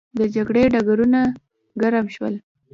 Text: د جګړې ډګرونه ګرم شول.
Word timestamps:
د 0.17 0.19
جګړې 0.35 0.63
ډګرونه 0.73 1.19
ګرم 1.81 2.05
شول. 2.15 2.33